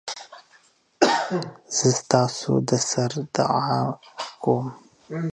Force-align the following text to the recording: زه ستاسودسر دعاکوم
زه 1.75 1.87
ستاسودسر 2.03 3.11
دعاکوم 3.35 4.65